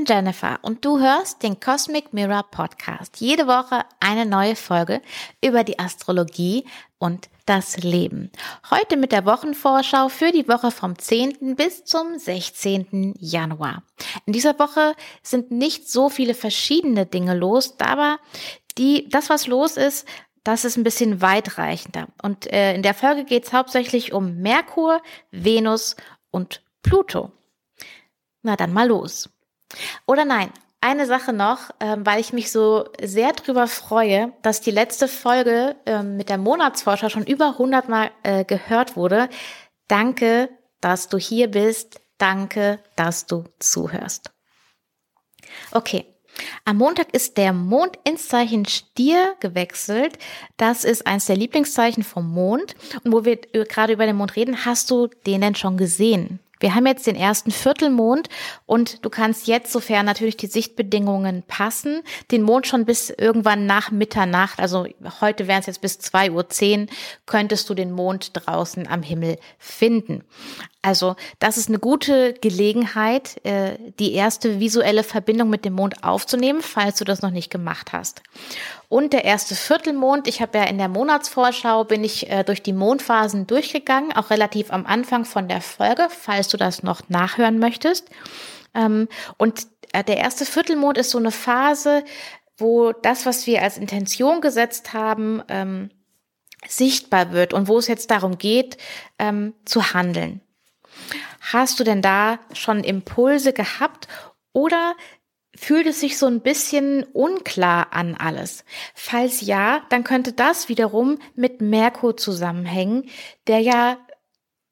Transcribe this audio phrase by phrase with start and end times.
[0.00, 3.20] bin Jennifer und du hörst den Cosmic Mirror Podcast.
[3.20, 5.02] Jede Woche eine neue Folge
[5.44, 6.64] über die Astrologie
[6.98, 8.30] und das Leben.
[8.70, 11.54] Heute mit der Wochenvorschau für die Woche vom 10.
[11.54, 13.14] bis zum 16.
[13.18, 13.82] Januar.
[14.24, 18.18] In dieser Woche sind nicht so viele verschiedene Dinge los, aber
[18.78, 20.08] die, das, was los ist,
[20.44, 22.08] das ist ein bisschen weitreichender.
[22.22, 25.94] Und äh, in der Folge geht es hauptsächlich um Merkur, Venus
[26.30, 27.32] und Pluto.
[28.42, 29.28] Na dann mal los.
[30.06, 34.70] Oder nein, eine Sache noch, äh, weil ich mich so sehr drüber freue, dass die
[34.70, 39.28] letzte Folge äh, mit der Monatsforscher schon über 100 Mal äh, gehört wurde.
[39.88, 40.48] Danke,
[40.80, 42.00] dass du hier bist.
[42.16, 44.30] Danke, dass du zuhörst.
[45.72, 46.06] Okay.
[46.64, 50.16] Am Montag ist der Mond ins Zeichen Stier gewechselt.
[50.56, 52.76] Das ist eins der Lieblingszeichen vom Mond.
[53.04, 56.40] Und wo wir gerade über den Mond reden, hast du den denn schon gesehen?
[56.60, 58.28] Wir haben jetzt den ersten Viertelmond
[58.66, 63.90] und du kannst jetzt, sofern natürlich die Sichtbedingungen passen, den Mond schon bis irgendwann nach
[63.90, 64.86] Mitternacht, also
[65.20, 66.88] heute wären es jetzt bis zwei Uhr, zehn,
[67.26, 70.22] könntest du den Mond draußen am Himmel finden.
[70.82, 76.62] Also das ist eine gute Gelegenheit, äh, die erste visuelle Verbindung mit dem Mond aufzunehmen,
[76.62, 78.22] falls du das noch nicht gemacht hast.
[78.88, 82.72] Und der erste Viertelmond, ich habe ja in der Monatsvorschau, bin ich äh, durch die
[82.72, 88.08] Mondphasen durchgegangen, auch relativ am Anfang von der Folge, falls du das noch nachhören möchtest.
[88.74, 92.04] Ähm, und äh, der erste Viertelmond ist so eine Phase,
[92.56, 95.90] wo das, was wir als Intention gesetzt haben, ähm,
[96.66, 98.78] sichtbar wird und wo es jetzt darum geht,
[99.18, 100.40] ähm, zu handeln.
[101.52, 104.08] Hast du denn da schon Impulse gehabt
[104.52, 104.94] oder
[105.56, 108.64] fühlt es sich so ein bisschen unklar an alles?
[108.94, 113.08] Falls ja, dann könnte das wiederum mit Merkur zusammenhängen,
[113.46, 113.98] der ja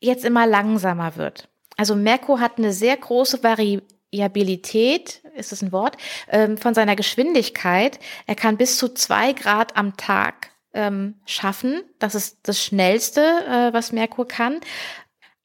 [0.00, 1.48] jetzt immer langsamer wird.
[1.76, 5.97] Also Merkur hat eine sehr große Variabilität, ist das ein Wort,
[6.28, 7.98] ähm, von seiner Geschwindigkeit.
[8.26, 11.82] Er kann bis zu zwei Grad am Tag ähm, schaffen.
[11.98, 14.60] Das ist das Schnellste, äh, was Merkur kann.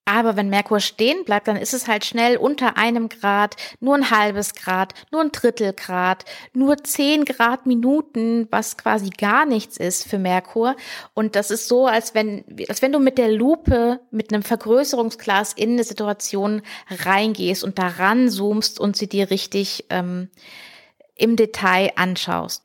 [0.06, 4.12] Aber wenn Merkur stehen bleibt, dann ist es halt schnell unter einem Grad, nur ein
[4.12, 10.06] halbes Grad, nur ein Drittel Grad, nur zehn Grad Minuten, was quasi gar nichts ist
[10.06, 10.76] für Merkur.
[11.14, 15.54] Und das ist so, als wenn, als wenn du mit der Lupe, mit einem Vergrößerungsglas
[15.54, 20.30] in eine Situation reingehst und daran zoomst und sie dir richtig ähm,
[21.16, 22.64] im Detail anschaust.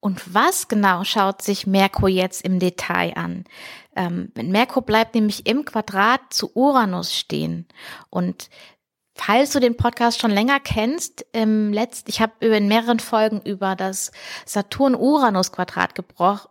[0.00, 3.44] Und was genau schaut sich Merkur jetzt im Detail an?
[3.96, 7.66] Ähm, Merkur bleibt nämlich im Quadrat zu Uranus stehen.
[8.10, 8.50] Und
[9.16, 13.76] Falls du den Podcast schon länger kennst, im letzten, ich habe in mehreren Folgen über
[13.76, 14.10] das
[14.44, 15.94] Saturn-Uranus-Quadrat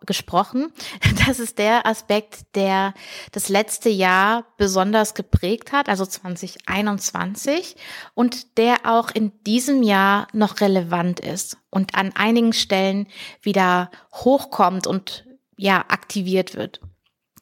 [0.06, 0.72] gesprochen.
[1.26, 2.94] Das ist der Aspekt, der
[3.32, 7.76] das letzte Jahr besonders geprägt hat, also 2021,
[8.14, 13.08] und der auch in diesem Jahr noch relevant ist und an einigen Stellen
[13.42, 15.26] wieder hochkommt und
[15.56, 16.82] ja aktiviert wird.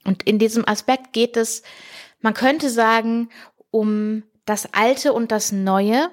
[0.04, 1.64] Und in diesem Aspekt geht es,
[2.20, 3.30] man könnte sagen,
[3.72, 6.10] um das Alte und das Neue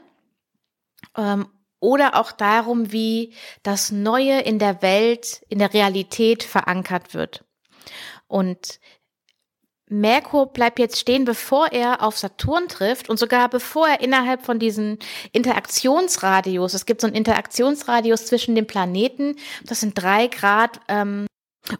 [1.16, 1.48] ähm,
[1.80, 7.44] oder auch darum, wie das Neue in der Welt, in der Realität verankert wird.
[8.26, 8.80] Und
[9.90, 14.58] Merkur bleibt jetzt stehen, bevor er auf Saturn trifft und sogar bevor er innerhalb von
[14.58, 14.98] diesen
[15.32, 21.26] Interaktionsradius, es gibt so einen Interaktionsradius zwischen den Planeten, das sind drei Grad ähm,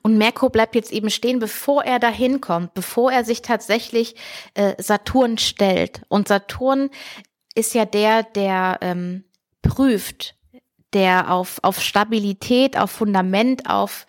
[0.03, 4.17] und Merkur bleibt jetzt eben stehen, bevor er dahin kommt, bevor er sich tatsächlich
[4.55, 6.03] äh, Saturn stellt.
[6.09, 6.91] Und Saturn
[7.55, 9.25] ist ja der, der ähm,
[9.63, 10.37] prüft,
[10.93, 14.07] der auf, auf Stabilität, auf Fundament, auf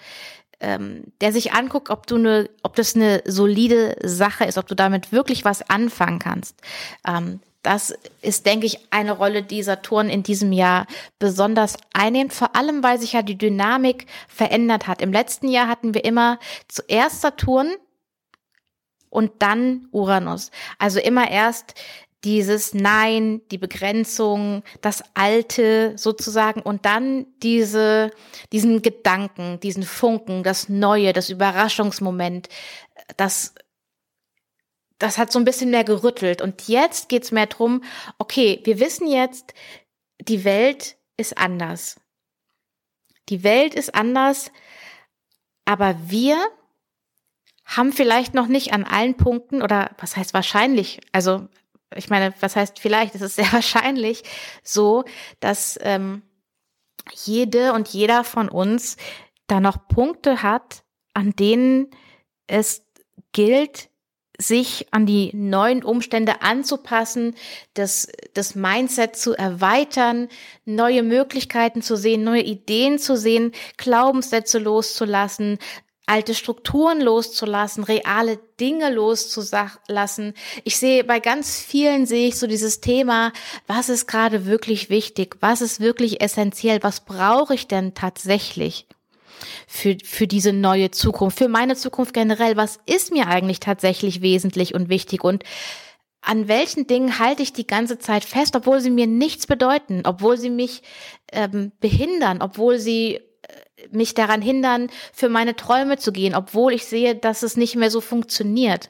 [0.61, 4.75] ähm, der sich anguckt, ob du eine, ob das eine solide Sache ist, ob du
[4.75, 6.61] damit wirklich was anfangen kannst.
[7.07, 10.87] Ähm, das ist, denke ich, eine Rolle, die Saturn in diesem Jahr
[11.19, 15.01] besonders einnimmt, vor allem weil sich ja die Dynamik verändert hat.
[15.01, 17.73] Im letzten Jahr hatten wir immer zuerst Saturn
[19.09, 20.51] und dann Uranus.
[20.77, 21.73] Also immer erst
[22.23, 28.11] dieses Nein, die Begrenzung, das Alte sozusagen und dann diese,
[28.51, 32.49] diesen Gedanken, diesen Funken, das Neue, das Überraschungsmoment,
[33.15, 33.53] das
[34.99, 36.41] das hat so ein bisschen mehr gerüttelt.
[36.41, 37.83] Und jetzt geht's mehr drum,
[38.17, 39.53] okay, wir wissen jetzt,
[40.21, 41.99] die Welt ist anders.
[43.29, 44.51] Die Welt ist anders,
[45.65, 46.37] aber wir
[47.65, 51.47] haben vielleicht noch nicht an allen Punkten oder was heißt wahrscheinlich, also
[51.95, 54.23] ich meine, was heißt vielleicht, es ist sehr wahrscheinlich
[54.63, 55.05] so,
[55.39, 56.23] dass ähm,
[57.13, 58.97] jede und jeder von uns
[59.47, 61.89] da noch Punkte hat, an denen
[62.47, 62.85] es
[63.31, 63.88] gilt,
[64.39, 67.35] sich an die neuen Umstände anzupassen,
[67.73, 70.29] das, das Mindset zu erweitern,
[70.65, 75.59] neue Möglichkeiten zu sehen, neue Ideen zu sehen, Glaubenssätze loszulassen,
[76.05, 80.33] alte Strukturen loszulassen, reale Dinge loszulassen.
[80.63, 83.31] Ich sehe bei ganz vielen sehe ich so dieses Thema,
[83.67, 88.87] was ist gerade wirklich wichtig, was ist wirklich essentiell, was brauche ich denn tatsächlich?
[89.67, 92.57] Für, für diese neue Zukunft, für meine Zukunft generell.
[92.57, 95.43] Was ist mir eigentlich tatsächlich wesentlich und wichtig und
[96.21, 100.37] an welchen Dingen halte ich die ganze Zeit fest, obwohl sie mir nichts bedeuten, obwohl
[100.37, 100.83] sie mich
[101.31, 103.21] ähm, behindern, obwohl sie äh,
[103.91, 107.89] mich daran hindern, für meine Träume zu gehen, obwohl ich sehe, dass es nicht mehr
[107.89, 108.89] so funktioniert.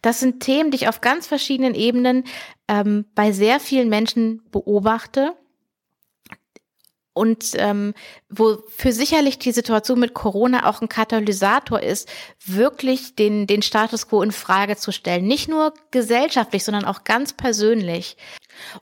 [0.00, 2.24] Das sind Themen, die ich auf ganz verschiedenen Ebenen
[2.66, 5.34] ähm, bei sehr vielen Menschen beobachte
[7.14, 7.94] und ähm,
[8.28, 12.08] wo für sicherlich die Situation mit Corona auch ein Katalysator ist,
[12.44, 15.26] wirklich den, den Status quo in Frage zu stellen.
[15.26, 18.16] Nicht nur gesellschaftlich, sondern auch ganz persönlich.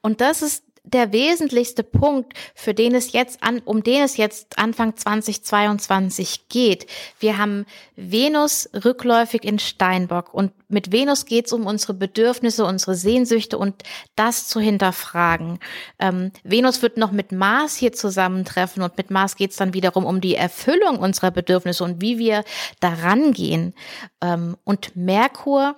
[0.01, 4.59] Und das ist der wesentlichste Punkt, für den es jetzt an, um den es jetzt
[4.59, 6.87] Anfang 2022 geht.
[7.21, 12.97] Wir haben Venus rückläufig in Steinbock und mit Venus geht es um unsere Bedürfnisse, unsere
[12.97, 13.83] Sehnsüchte und
[14.17, 15.61] das zu hinterfragen.
[15.99, 20.05] Ähm, Venus wird noch mit Mars hier zusammentreffen und mit Mars geht es dann wiederum
[20.05, 22.43] um die Erfüllung unserer Bedürfnisse und wie wir
[22.81, 23.75] daran gehen.
[24.21, 25.77] Ähm, und Merkur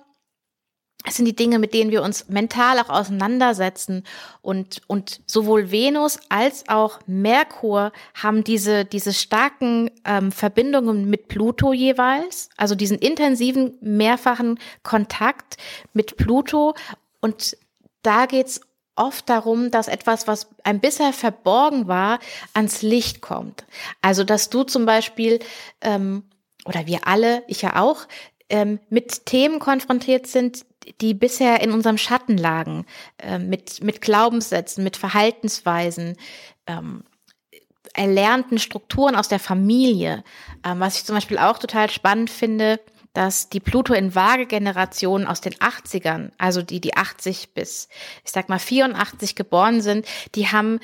[1.05, 4.03] es sind die Dinge, mit denen wir uns mental auch auseinandersetzen.
[4.41, 11.73] Und, und sowohl Venus als auch Merkur haben diese, diese starken ähm, Verbindungen mit Pluto
[11.73, 15.57] jeweils, also diesen intensiven, mehrfachen Kontakt
[15.93, 16.73] mit Pluto.
[17.21, 17.55] Und
[18.01, 18.61] da geht's
[18.95, 22.19] oft darum, dass etwas, was ein bisher verborgen war,
[22.53, 23.65] ans Licht kommt.
[24.01, 25.39] Also, dass du zum Beispiel,
[25.81, 26.23] ähm,
[26.65, 28.07] oder wir alle, ich ja auch,
[28.49, 30.65] ähm, mit Themen konfrontiert sind,
[31.01, 32.85] die bisher in unserem Schatten lagen,
[33.17, 36.17] äh, mit, mit Glaubenssätzen, mit Verhaltensweisen,
[36.67, 37.03] ähm,
[37.93, 40.23] erlernten Strukturen aus der Familie.
[40.65, 42.79] Ähm, was ich zum Beispiel auch total spannend finde,
[43.15, 47.89] dass die Pluto in Waage Generation aus den 80ern, also die die 80 bis
[48.23, 50.79] ich sag mal 84 geboren sind, die haben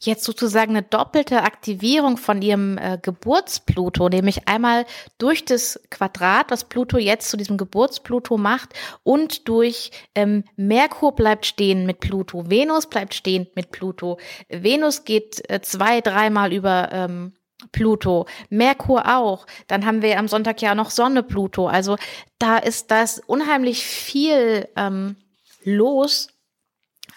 [0.00, 4.86] jetzt sozusagen eine doppelte Aktivierung von ihrem äh, Geburtspluto, nämlich einmal
[5.18, 8.70] durch das Quadrat, was Pluto jetzt zu diesem Geburtspluto macht
[9.02, 14.18] und durch ähm, Merkur bleibt stehen mit Pluto, Venus bleibt stehen mit Pluto,
[14.48, 17.32] Venus geht äh, zwei, dreimal über ähm,
[17.70, 19.46] Pluto, Merkur auch.
[19.68, 21.68] Dann haben wir am Sonntag ja noch Sonne, Pluto.
[21.68, 21.96] Also
[22.38, 25.16] da ist das unheimlich viel ähm,
[25.62, 26.28] los.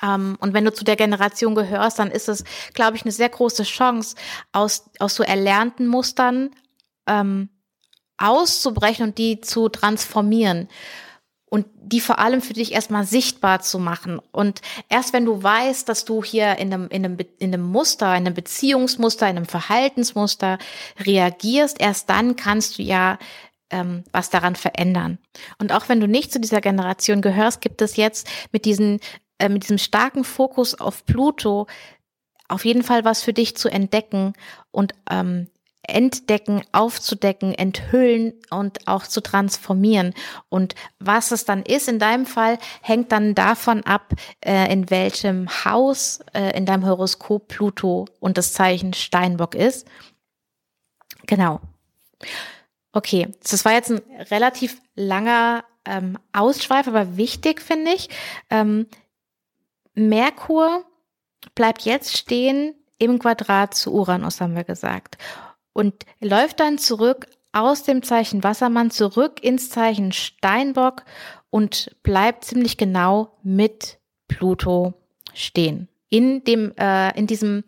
[0.04, 2.44] Ähm, und wenn du zu der Generation gehörst, dann ist es,
[2.74, 4.16] glaube ich, eine sehr große Chance,
[4.52, 6.52] aus, aus so erlernten Mustern
[7.08, 7.50] ähm,
[8.18, 10.70] auszubrechen und die zu transformieren
[11.56, 14.20] und die vor allem für dich erstmal sichtbar zu machen.
[14.34, 14.60] Und
[14.90, 18.26] erst wenn du weißt, dass du hier in einem, in einem, in einem Muster, in
[18.26, 20.58] einem Beziehungsmuster, in einem Verhaltensmuster
[21.00, 23.18] reagierst, erst dann kannst du ja
[23.70, 25.18] ähm, was daran verändern.
[25.58, 29.00] Und auch wenn du nicht zu dieser Generation gehörst, gibt es jetzt mit, diesen,
[29.40, 31.68] äh, mit diesem starken Fokus auf Pluto
[32.50, 34.34] auf jeden Fall was für dich zu entdecken
[34.72, 35.48] und ähm,
[35.88, 40.14] entdecken, aufzudecken, enthüllen und auch zu transformieren.
[40.50, 45.48] Und was es dann ist in deinem Fall, hängt dann davon ab, äh, in welchem
[45.66, 49.88] Haus äh, in deinem Horoskop Pluto und das Zeichen Steinbock ist.
[51.28, 51.60] Genau.
[52.92, 54.02] Okay, das war jetzt ein
[54.32, 58.10] relativ langer ähm, Ausschweif, aber wichtig finde ich.
[58.50, 58.88] Ähm,
[59.94, 60.86] Merkur
[61.56, 65.18] bleibt jetzt stehen im Quadrat zu Uranus, haben wir gesagt
[65.76, 71.04] und läuft dann zurück aus dem Zeichen Wassermann zurück ins Zeichen Steinbock
[71.50, 74.94] und bleibt ziemlich genau mit Pluto
[75.34, 75.90] stehen.
[76.10, 77.66] In dem, äh, in diesem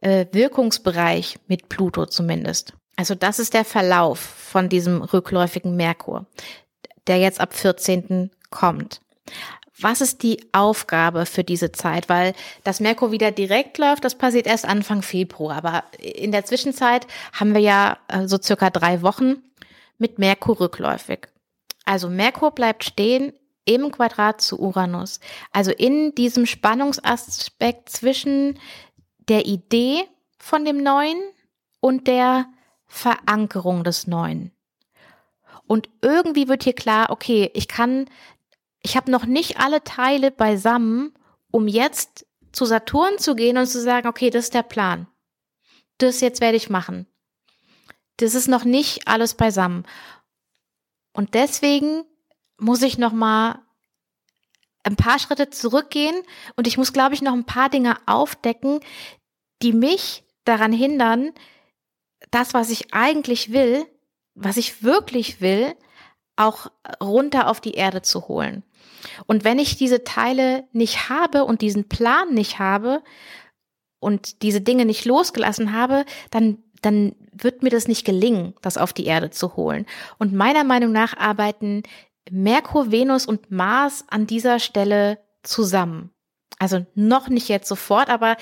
[0.00, 2.72] äh, Wirkungsbereich mit Pluto zumindest.
[2.96, 6.26] Also das ist der Verlauf von diesem rückläufigen Merkur,
[7.06, 8.30] der jetzt ab 14.
[8.50, 9.00] kommt
[9.80, 12.08] was ist die Aufgabe für diese Zeit?
[12.08, 15.56] Weil das Merkur wieder direkt läuft, das passiert erst Anfang Februar.
[15.56, 19.42] Aber in der Zwischenzeit haben wir ja äh, so circa drei Wochen
[19.98, 21.28] mit Merkur rückläufig.
[21.84, 23.32] Also Merkur bleibt stehen
[23.64, 25.20] im Quadrat zu Uranus.
[25.52, 28.58] Also in diesem Spannungsaspekt zwischen
[29.28, 30.04] der Idee
[30.38, 31.20] von dem Neuen
[31.80, 32.46] und der
[32.86, 34.52] Verankerung des Neuen.
[35.66, 38.06] Und irgendwie wird hier klar, okay, ich kann
[38.84, 41.14] ich habe noch nicht alle Teile beisammen,
[41.50, 45.08] um jetzt zu Saturn zu gehen und zu sagen, okay, das ist der Plan.
[45.98, 47.06] Das jetzt werde ich machen.
[48.18, 49.86] Das ist noch nicht alles beisammen.
[51.14, 52.04] Und deswegen
[52.58, 53.58] muss ich noch mal
[54.82, 56.14] ein paar Schritte zurückgehen
[56.56, 58.80] und ich muss, glaube ich, noch ein paar Dinge aufdecken,
[59.62, 61.32] die mich daran hindern,
[62.30, 63.86] das, was ich eigentlich will,
[64.34, 65.74] was ich wirklich will,
[66.36, 66.70] auch
[67.02, 68.62] runter auf die Erde zu holen.
[69.26, 73.02] Und wenn ich diese Teile nicht habe und diesen Plan nicht habe
[74.00, 78.92] und diese Dinge nicht losgelassen habe, dann dann wird mir das nicht gelingen, das auf
[78.92, 79.86] die Erde zu holen.
[80.18, 81.82] Und meiner Meinung nach arbeiten
[82.30, 86.10] Merkur, Venus und Mars an dieser Stelle zusammen.
[86.58, 88.36] Also noch nicht jetzt sofort, aber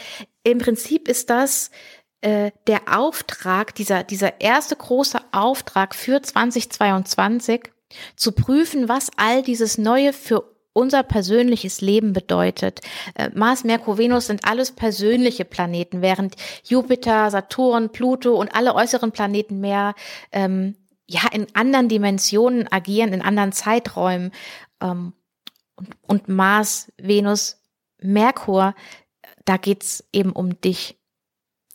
[0.45, 1.71] im Prinzip ist das
[2.21, 7.63] äh, der Auftrag, dieser, dieser erste große Auftrag für 2022,
[8.17, 12.81] zu prüfen, was all dieses Neue für unser persönliches Leben bedeutet.
[13.15, 19.13] Äh, Mars, Merkur, Venus sind alles persönliche Planeten, während Jupiter, Saturn, Pluto und alle äußeren
[19.13, 19.95] Planeten mehr
[20.33, 20.77] ähm,
[21.07, 24.33] ja in anderen Dimensionen agieren, in anderen Zeiträumen.
[24.81, 25.13] Ähm,
[25.77, 27.61] und, und Mars, Venus,
[27.99, 28.75] Merkur,
[29.45, 30.99] da geht's eben um dich.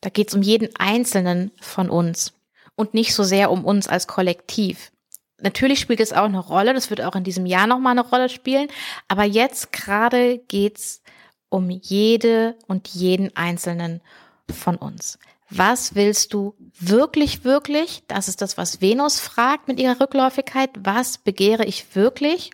[0.02, 2.34] Da geht's um jeden Einzelnen von uns
[2.76, 4.92] und nicht so sehr um uns als Kollektiv.
[5.42, 8.30] Natürlich spielt es auch eine Rolle, das wird auch in diesem Jahr nochmal eine Rolle
[8.30, 8.70] spielen,
[9.08, 11.02] aber jetzt gerade geht's
[11.50, 14.02] um jede und jeden Einzelnen
[14.50, 15.20] von uns.
[15.50, 18.04] Was willst du wirklich, wirklich?
[18.08, 20.72] Das ist das, was Venus fragt mit ihrer Rückläufigkeit.
[20.80, 22.52] Was begehre ich wirklich?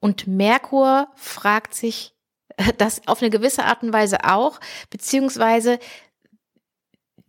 [0.00, 2.12] Und Merkur fragt sich
[2.78, 4.58] das auf eine gewisse Art und Weise auch,
[4.90, 5.78] beziehungsweise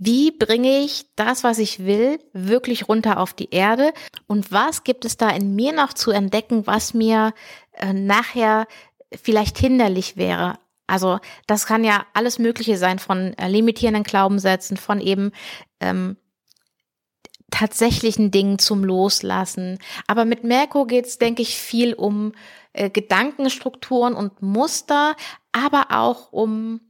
[0.05, 3.93] wie bringe ich das, was ich will, wirklich runter auf die Erde?
[4.27, 7.33] Und was gibt es da in mir noch zu entdecken, was mir
[7.73, 8.67] äh, nachher
[9.13, 10.59] vielleicht hinderlich wäre?
[10.87, 15.31] Also das kann ja alles Mögliche sein, von äh, limitierenden Glaubenssätzen, von eben
[15.79, 16.17] ähm,
[17.49, 19.79] tatsächlichen Dingen zum Loslassen.
[20.07, 22.33] Aber mit Merkur geht's, denke ich, viel um
[22.73, 25.15] äh, Gedankenstrukturen und Muster,
[25.53, 26.81] aber auch um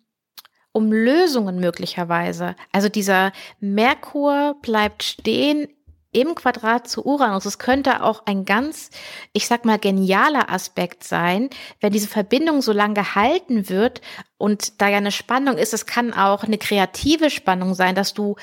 [0.73, 2.55] um Lösungen möglicherweise.
[2.73, 5.69] Also dieser Merkur bleibt stehen
[6.11, 7.45] im Quadrat zu Uranus.
[7.45, 8.89] Es könnte auch ein ganz,
[9.33, 11.49] ich sag mal, genialer Aspekt sein,
[11.79, 14.01] wenn diese Verbindung so lange gehalten wird
[14.37, 15.73] und da ja eine Spannung ist.
[15.73, 18.35] Es kann auch eine kreative Spannung sein, dass du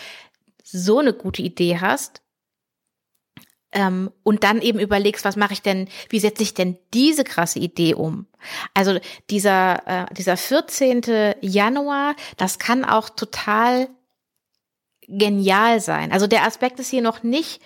[0.65, 2.23] so eine gute Idee hast
[3.73, 7.59] ähm, und dann eben überlegst, was mache ich denn, wie setze ich denn diese krasse
[7.59, 8.27] Idee um?
[8.75, 8.99] Also
[9.31, 11.35] dieser, äh, dieser 14.
[11.41, 13.89] Januar, das kann auch total
[15.07, 16.13] genial sein.
[16.13, 17.61] Also der Aspekt ist hier noch nicht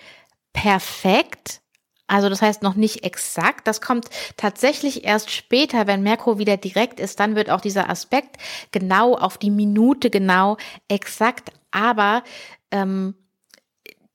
[0.52, 1.60] perfekt.
[2.06, 3.66] Also das heißt noch nicht exakt.
[3.66, 7.18] Das kommt tatsächlich erst später, wenn Merkur wieder direkt ist.
[7.18, 8.36] Dann wird auch dieser Aspekt
[8.72, 10.56] genau auf die Minute genau
[10.88, 11.50] exakt.
[11.70, 12.22] Aber
[12.70, 13.14] ähm,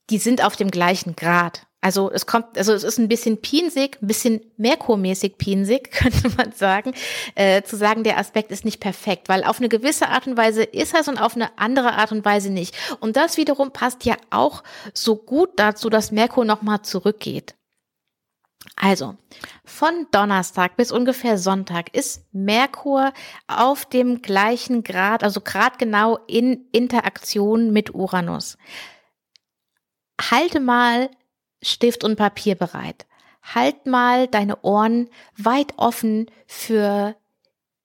[0.10, 1.68] die sind auf dem gleichen Grad.
[1.81, 6.51] Also es kommt, also es ist ein bisschen pinsig, ein bisschen Merkurmäßig pinsig, könnte man
[6.51, 6.93] sagen,
[7.36, 10.63] äh, zu sagen, der Aspekt ist nicht perfekt, weil auf eine gewisse Art und Weise
[10.63, 12.75] ist es und auf eine andere Art und Weise nicht.
[13.00, 17.55] Und das wiederum passt ja auch so gut dazu, dass Merkur nochmal zurückgeht.
[18.75, 19.15] Also,
[19.63, 23.13] von Donnerstag bis ungefähr Sonntag ist Merkur
[23.48, 28.57] auf dem gleichen Grad, also Grad genau in Interaktion mit Uranus.
[30.21, 31.09] Halte mal
[31.62, 33.06] Stift und Papier bereit.
[33.42, 37.16] Halt mal deine Ohren weit offen für,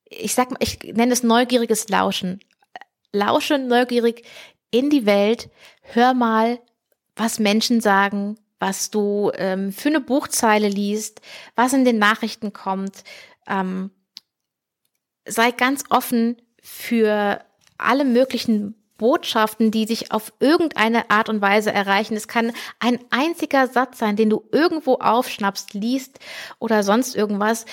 [0.04, 2.40] ich sag mal, ich nenne es neugieriges Lauschen.
[3.12, 4.24] Lausche neugierig
[4.70, 5.50] in die Welt.
[5.82, 6.58] Hör mal,
[7.16, 11.20] was Menschen sagen, was du ähm, für eine Buchzeile liest,
[11.54, 13.04] was in den Nachrichten kommt.
[13.46, 13.90] Ähm,
[15.26, 17.44] sei ganz offen für
[17.78, 22.16] alle möglichen Botschaften, die sich auf irgendeine Art und Weise erreichen.
[22.16, 26.20] Es kann ein einziger Satz sein, den du irgendwo aufschnappst, liest
[26.58, 27.64] oder sonst irgendwas.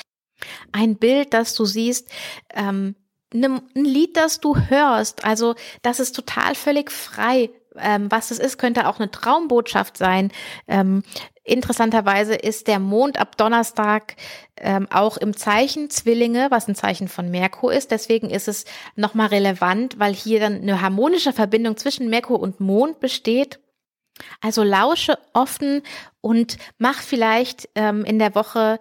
[0.72, 2.10] Ein Bild, das du siehst,
[2.54, 2.96] ähm,
[3.34, 5.24] ein Lied, das du hörst.
[5.24, 7.50] Also das ist total völlig frei.
[7.78, 10.32] Ähm, was es ist, könnte auch eine Traumbotschaft sein.
[10.68, 11.04] Ähm,
[11.44, 14.16] Interessanterweise ist der Mond ab Donnerstag
[14.58, 17.90] ähm, auch im Zeichen Zwillinge, was ein Zeichen von Merkur ist.
[17.90, 23.00] Deswegen ist es nochmal relevant, weil hier dann eine harmonische Verbindung zwischen Merkur und Mond
[23.00, 23.60] besteht.
[24.40, 25.82] Also lausche offen
[26.22, 28.78] und mach vielleicht ähm, in der Woche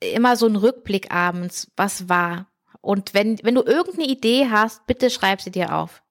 [0.00, 2.46] immer so einen Rückblick abends, was war.
[2.80, 6.02] Und wenn, wenn du irgendeine Idee hast, bitte schreib sie dir auf.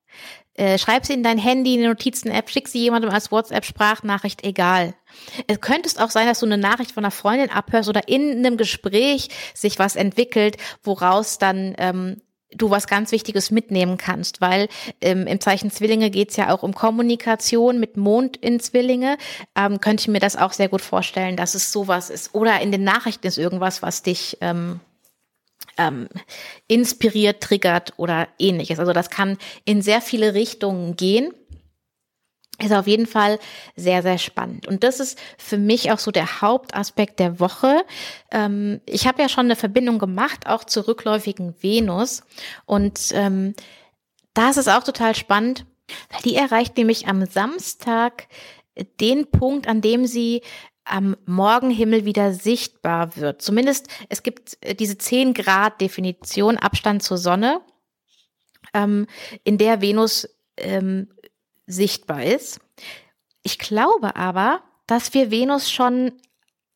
[0.57, 4.95] Äh, schreib sie in dein Handy, in die Notizen-App, schick sie jemandem als WhatsApp-Sprachnachricht, egal.
[5.47, 8.57] Es könnte auch sein, dass du eine Nachricht von einer Freundin abhörst oder in einem
[8.57, 12.21] Gespräch sich was entwickelt, woraus dann ähm,
[12.51, 14.67] du was ganz Wichtiges mitnehmen kannst, weil
[15.01, 19.17] ähm, im Zeichen Zwillinge geht's ja auch um Kommunikation mit Mond in Zwillinge.
[19.55, 22.33] Ähm, könnte ich mir das auch sehr gut vorstellen, dass es sowas ist.
[22.33, 24.79] Oder in den Nachrichten ist irgendwas, was dich ähm,
[25.77, 26.07] ähm,
[26.67, 28.79] inspiriert, triggert oder ähnliches.
[28.79, 31.33] Also das kann in sehr viele Richtungen gehen
[32.59, 33.39] ist auf jeden Fall
[33.75, 34.67] sehr, sehr spannend.
[34.67, 37.83] Und das ist für mich auch so der Hauptaspekt der Woche.
[38.31, 42.23] Ähm, ich habe ja schon eine Verbindung gemacht, auch zur rückläufigen Venus.
[42.65, 43.53] Und ähm,
[44.33, 45.65] das ist auch total spannend,
[46.09, 48.27] weil die erreicht nämlich am Samstag
[48.99, 50.41] den Punkt, an dem sie
[50.89, 53.41] am Morgenhimmel wieder sichtbar wird.
[53.41, 57.61] Zumindest es gibt äh, diese 10 Grad Definition Abstand zur Sonne,
[58.73, 59.07] ähm,
[59.43, 60.27] in der Venus
[60.57, 61.09] ähm,
[61.65, 62.59] sichtbar ist.
[63.43, 66.13] Ich glaube aber, dass wir Venus schon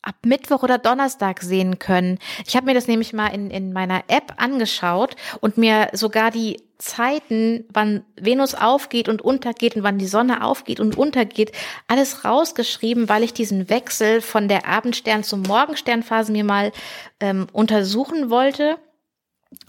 [0.02, 2.18] ab Mittwoch oder Donnerstag sehen können.
[2.48, 6.62] Ich habe mir das nämlich mal in, in meiner App angeschaut und mir sogar die
[6.80, 11.52] Zeiten, wann Venus aufgeht und untergeht und wann die Sonne aufgeht und untergeht,
[11.88, 16.72] alles rausgeschrieben, weil ich diesen Wechsel von der Abendstern zum Morgensternphase mir mal
[17.20, 18.78] ähm, untersuchen wollte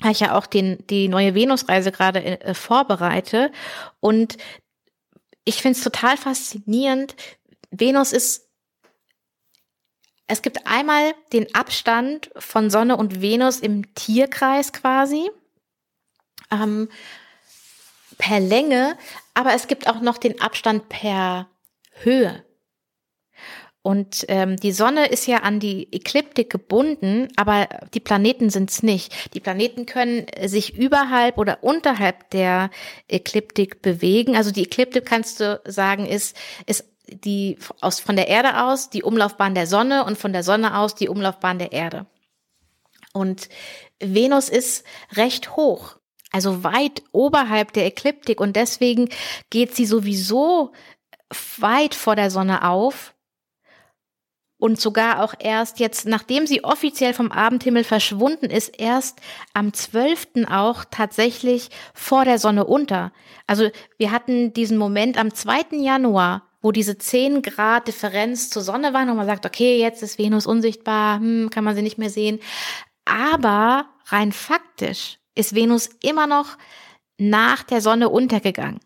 [0.00, 3.50] weil ich ja auch den, die neue Venusreise gerade äh, vorbereite.
[4.00, 4.36] Und
[5.44, 7.16] ich finde es total faszinierend.
[7.70, 8.48] Venus ist,
[10.26, 15.30] es gibt einmal den Abstand von Sonne und Venus im Tierkreis quasi,
[16.50, 16.88] ähm,
[18.18, 18.96] per Länge,
[19.34, 21.48] aber es gibt auch noch den Abstand per
[22.02, 22.44] Höhe.
[23.84, 28.84] Und ähm, die Sonne ist ja an die Ekliptik gebunden, aber die Planeten sind es
[28.84, 29.34] nicht.
[29.34, 32.70] Die Planeten können sich überhalb oder unterhalb der
[33.08, 34.36] Ekliptik bewegen.
[34.36, 36.36] Also die Ekliptik kannst du sagen, ist,
[36.66, 40.78] ist die aus von der Erde aus die Umlaufbahn der Sonne und von der Sonne
[40.78, 42.07] aus die Umlaufbahn der Erde.
[43.12, 43.48] Und
[44.01, 45.96] Venus ist recht hoch,
[46.31, 49.09] also weit oberhalb der Ekliptik und deswegen
[49.51, 50.72] geht sie sowieso
[51.59, 53.14] weit vor der Sonne auf
[54.62, 59.20] und sogar auch erst jetzt, nachdem sie offiziell vom Abendhimmel verschwunden ist, erst
[59.55, 60.46] am 12.
[60.48, 63.12] auch tatsächlich vor der Sonne unter.
[63.48, 65.79] Also wir hatten diesen Moment am 2.
[65.79, 70.18] Januar, wo diese 10 Grad Differenz zur Sonne waren und man sagt, okay, jetzt ist
[70.18, 72.38] Venus unsichtbar, hm, kann man sie nicht mehr sehen.
[73.05, 76.57] Aber rein faktisch ist Venus immer noch
[77.18, 78.81] nach der Sonne untergegangen.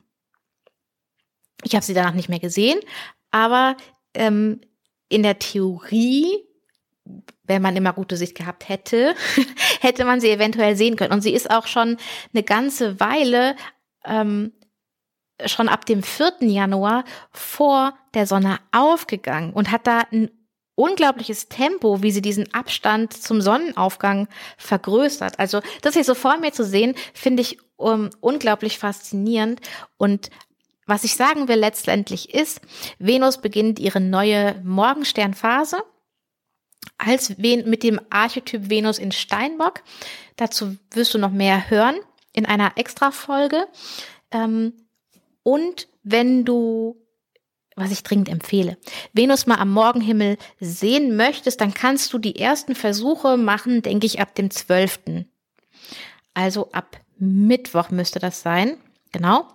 [1.63, 2.81] Ich habe sie danach nicht mehr gesehen,
[3.31, 3.77] aber
[4.15, 4.61] ähm,
[5.09, 6.45] in der Theorie,
[7.45, 9.15] wenn man immer gute Sicht gehabt hätte,
[9.81, 11.13] hätte man sie eventuell sehen können.
[11.13, 11.99] Und sie ist auch schon
[12.33, 13.57] eine ganze Weile,
[14.05, 14.53] ähm,
[15.45, 16.37] schon ab dem 4.
[16.41, 20.31] Januar vor der Sonne aufgegangen und hat da ein
[20.75, 25.39] unglaubliches Tempo, wie sie diesen Abstand zum Sonnenaufgang vergrößert.
[25.39, 29.61] Also das hier so vor mir zu sehen, finde ich um, unglaublich faszinierend
[29.97, 30.31] und
[30.87, 32.61] was ich sagen will letztendlich ist,
[33.01, 35.83] Venus beginnt ihre neue Morgensternphase
[36.97, 39.83] als mit dem Archetyp Venus in Steinbock.
[40.37, 41.97] Dazu wirst du noch mehr hören
[42.33, 43.67] in einer Extra-Folge.
[44.31, 44.86] Ähm,
[45.47, 46.97] und wenn du,
[47.77, 48.79] was ich dringend empfehle,
[49.13, 54.19] Venus mal am Morgenhimmel sehen möchtest, dann kannst du die ersten Versuche machen, denke ich,
[54.19, 55.25] ab dem 12.
[56.35, 58.77] Also ab Mittwoch müsste das sein.
[59.13, 59.47] Genau.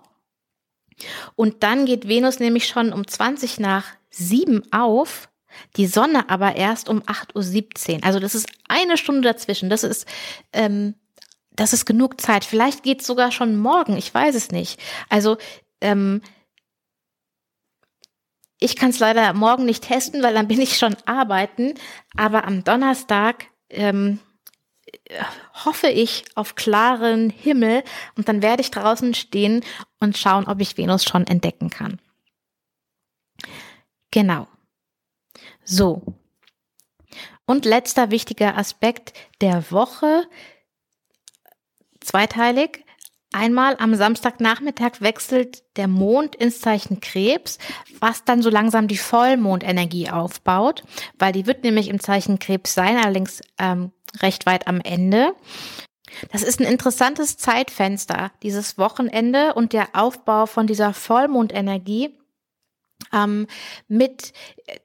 [1.36, 5.28] Und dann geht Venus nämlich schon um 20 nach 7 auf,
[5.76, 8.04] die Sonne aber erst um 8.17 Uhr.
[8.04, 9.68] Also das ist eine Stunde dazwischen.
[9.68, 10.06] Das ist,
[10.54, 10.94] ähm,
[11.54, 12.44] das ist genug Zeit.
[12.44, 14.80] Vielleicht geht es sogar schon morgen, ich weiß es nicht.
[15.08, 15.36] Also
[15.82, 16.22] ähm,
[18.58, 21.74] ich kann es leider morgen nicht testen, weil dann bin ich schon arbeiten.
[22.16, 24.20] Aber am Donnerstag ähm,
[25.64, 27.82] hoffe ich auf klaren Himmel
[28.16, 29.64] und dann werde ich draußen stehen
[29.98, 32.00] und schauen, ob ich Venus schon entdecken kann.
[34.12, 34.46] Genau.
[35.64, 36.02] So.
[37.46, 40.28] Und letzter wichtiger Aspekt der Woche,
[42.00, 42.81] zweiteilig.
[43.32, 47.58] Einmal am Samstagnachmittag wechselt der Mond ins Zeichen Krebs,
[47.98, 50.82] was dann so langsam die Vollmondenergie aufbaut,
[51.18, 55.34] weil die wird nämlich im Zeichen Krebs sein, allerdings ähm, recht weit am Ende.
[56.30, 62.18] Das ist ein interessantes Zeitfenster, dieses Wochenende und der Aufbau von dieser Vollmondenergie
[63.12, 63.46] ähm,
[63.88, 64.32] mit
[64.66, 64.78] äh,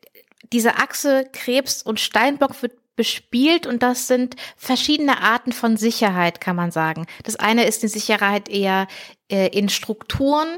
[0.54, 6.58] dieser Achse Krebs und Steinbock wird bespielt und das sind verschiedene Arten von Sicherheit, kann
[6.58, 7.06] man sagen.
[7.24, 8.88] Das eine ist die Sicherheit eher
[9.32, 10.58] äh, in Strukturen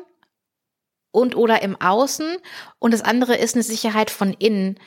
[1.12, 2.38] und oder im Außen
[2.80, 4.80] und das andere ist eine Sicherheit von innen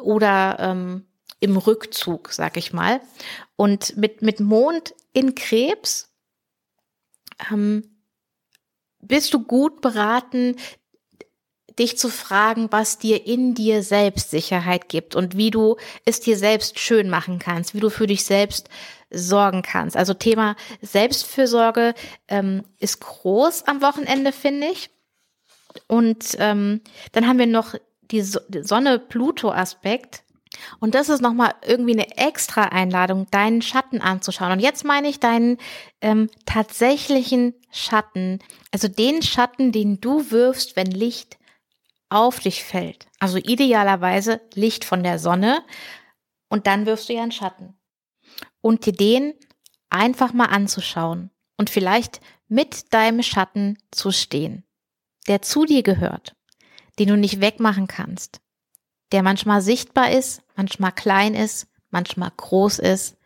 [0.00, 1.06] oder ähm,
[1.40, 3.00] im Rückzug, sag ich mal.
[3.56, 6.12] Und mit, mit Mond in Krebs
[7.50, 7.82] ähm,
[9.00, 10.56] bist du gut beraten,
[11.80, 16.36] dich zu fragen, was dir in dir selbst Sicherheit gibt und wie du es dir
[16.36, 18.68] selbst schön machen kannst, wie du für dich selbst
[19.10, 19.96] sorgen kannst.
[19.96, 21.94] Also Thema Selbstfürsorge
[22.28, 24.90] ähm, ist groß am Wochenende, finde ich.
[25.88, 27.74] Und ähm, dann haben wir noch
[28.10, 30.22] die, so Sonne-Pluto-Aspekt.
[30.80, 34.52] Und das ist nochmal irgendwie eine extra Einladung, deinen Schatten anzuschauen.
[34.52, 35.58] Und jetzt meine ich deinen
[36.00, 38.40] ähm, tatsächlichen Schatten,
[38.72, 41.38] also den Schatten, den du wirfst, wenn Licht
[42.10, 43.06] auf dich fällt.
[43.18, 45.64] Also idealerweise Licht von der Sonne
[46.48, 47.78] und dann wirfst du ja einen Schatten.
[48.60, 49.34] Und dir den
[49.88, 54.64] einfach mal anzuschauen und vielleicht mit deinem Schatten zu stehen,
[55.28, 56.36] der zu dir gehört,
[56.98, 58.40] den du nicht wegmachen kannst,
[59.12, 63.16] der manchmal sichtbar ist, manchmal klein ist, manchmal groß ist,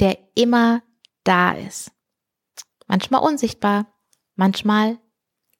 [0.00, 0.82] der immer
[1.24, 1.90] da ist.
[2.86, 3.86] Manchmal unsichtbar,
[4.36, 4.98] manchmal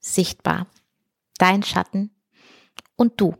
[0.00, 0.66] sichtbar
[1.38, 2.10] dein Schatten
[2.96, 3.34] und du.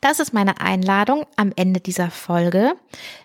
[0.00, 2.74] Das ist meine Einladung am Ende dieser Folge.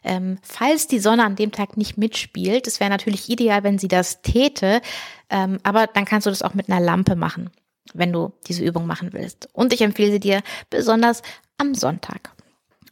[0.04, 3.88] Ähm, falls die Sonne an dem Tag nicht mitspielt, es wäre natürlich ideal, wenn sie
[3.88, 4.82] das täte,
[5.30, 7.50] ähm, aber dann kannst du das auch mit einer Lampe machen,
[7.94, 9.50] wenn du diese Übung machen willst.
[9.54, 11.24] Und ich empfehle sie dir besonders
[11.58, 12.32] am Sonntag.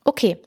[0.04, 0.42] Okay,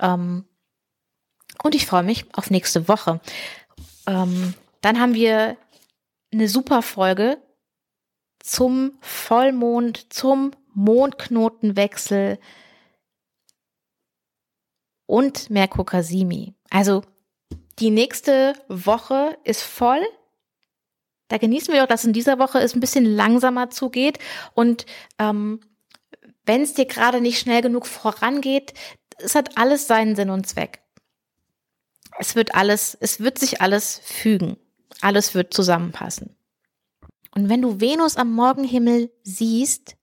[0.00, 0.44] Ähm,
[1.62, 3.20] und ich freue mich auf nächste Woche.
[4.06, 5.56] Ähm, dann haben wir
[6.32, 7.38] eine super Folge
[8.40, 12.38] zum Vollmond, zum Mondknotenwechsel
[15.06, 16.54] und Merkur Kasimi.
[16.70, 17.02] Also
[17.78, 20.02] die nächste Woche ist voll.
[21.28, 24.18] Da genießen wir auch, dass in dieser Woche es ein bisschen langsamer zugeht.
[24.54, 24.86] Und
[25.18, 25.60] ähm,
[26.44, 28.74] wenn es dir gerade nicht schnell genug vorangeht,
[29.18, 30.82] es hat alles seinen Sinn und Zweck.
[32.18, 34.56] Es wird alles, es wird sich alles fügen.
[35.00, 36.36] Alles wird zusammenpassen.
[37.34, 39.96] Und wenn du Venus am Morgenhimmel siehst,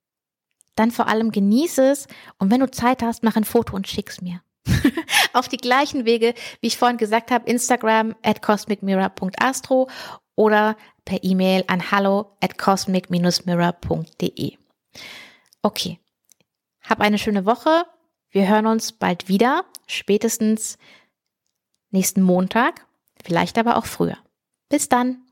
[0.75, 4.21] dann vor allem genieße es und wenn du Zeit hast, mach ein Foto und schick's
[4.21, 4.41] mir.
[5.33, 9.89] auf die gleichen Wege, wie ich vorhin gesagt habe, Instagram at cosmicmirror.astro
[10.35, 14.57] oder per E-Mail an hallo at cosmic-mirror.de.
[15.61, 15.99] Okay.
[16.81, 17.85] Hab eine schöne Woche.
[18.29, 20.77] Wir hören uns bald wieder, spätestens
[21.91, 22.85] nächsten Montag,
[23.23, 24.17] vielleicht aber auch früher.
[24.69, 25.22] Bis dann.